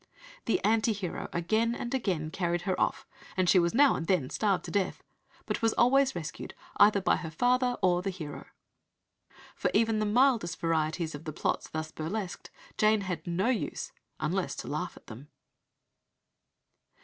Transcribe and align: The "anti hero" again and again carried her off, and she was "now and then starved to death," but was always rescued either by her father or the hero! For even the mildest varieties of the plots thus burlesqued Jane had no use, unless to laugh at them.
The 0.45 0.59
"anti 0.63 0.93
hero" 0.93 1.29
again 1.31 1.75
and 1.75 1.93
again 1.93 2.31
carried 2.31 2.63
her 2.63 2.75
off, 2.81 3.05
and 3.37 3.47
she 3.47 3.59
was 3.59 3.75
"now 3.75 3.95
and 3.95 4.07
then 4.07 4.31
starved 4.31 4.65
to 4.65 4.71
death," 4.71 5.03
but 5.45 5.61
was 5.61 5.73
always 5.73 6.15
rescued 6.15 6.55
either 6.77 6.99
by 6.99 7.17
her 7.17 7.29
father 7.29 7.77
or 7.83 8.01
the 8.01 8.09
hero! 8.09 8.47
For 9.55 9.69
even 9.75 9.99
the 9.99 10.07
mildest 10.07 10.59
varieties 10.59 11.13
of 11.13 11.25
the 11.25 11.31
plots 11.33 11.69
thus 11.69 11.91
burlesqued 11.91 12.49
Jane 12.79 13.01
had 13.01 13.27
no 13.27 13.49
use, 13.49 13.91
unless 14.19 14.55
to 14.55 14.67
laugh 14.67 14.97
at 14.97 15.05
them. 15.05 15.27